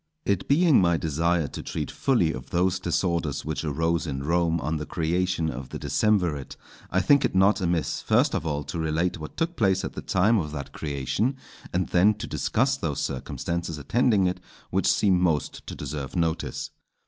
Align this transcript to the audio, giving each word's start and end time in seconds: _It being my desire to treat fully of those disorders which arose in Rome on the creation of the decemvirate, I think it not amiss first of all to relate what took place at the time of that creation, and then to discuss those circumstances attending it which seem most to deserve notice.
_It 0.25 0.47
being 0.47 0.81
my 0.81 0.97
desire 0.97 1.47
to 1.49 1.61
treat 1.61 1.91
fully 1.91 2.33
of 2.33 2.49
those 2.49 2.79
disorders 2.79 3.45
which 3.45 3.63
arose 3.63 4.07
in 4.07 4.23
Rome 4.23 4.59
on 4.59 4.77
the 4.77 4.85
creation 4.87 5.51
of 5.51 5.69
the 5.69 5.77
decemvirate, 5.77 6.55
I 6.89 7.01
think 7.01 7.23
it 7.23 7.35
not 7.35 7.61
amiss 7.61 8.01
first 8.01 8.33
of 8.33 8.43
all 8.43 8.63
to 8.63 8.79
relate 8.79 9.19
what 9.19 9.37
took 9.37 9.55
place 9.55 9.85
at 9.85 9.93
the 9.93 10.01
time 10.01 10.39
of 10.39 10.51
that 10.53 10.73
creation, 10.73 11.35
and 11.71 11.89
then 11.89 12.15
to 12.15 12.25
discuss 12.25 12.77
those 12.77 12.99
circumstances 12.99 13.77
attending 13.77 14.25
it 14.25 14.39
which 14.71 14.87
seem 14.91 15.21
most 15.21 15.67
to 15.67 15.75
deserve 15.75 16.15
notice. 16.15 16.71